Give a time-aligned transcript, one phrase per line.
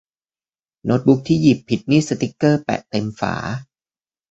[0.85, 3.33] โน๊ตบุ๊กที่หยิบผิดนี่สติ๊กเกอร์แปะเต็มฝา